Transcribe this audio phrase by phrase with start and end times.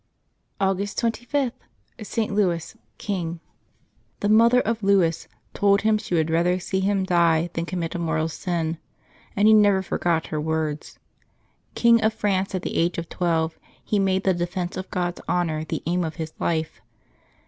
[0.59, 1.51] August 25.—
[2.01, 2.31] ST.
[2.33, 3.39] LOUIS, King.
[4.21, 7.93] ^=\HB mother of Louis told him she would rather see him W/ die than commit
[7.93, 8.79] a mortal sin,
[9.35, 10.97] and he never forgot her words.
[11.75, 15.63] King of France at the age of twelve, he made the defence of God's honor
[15.63, 16.81] the aim of his life.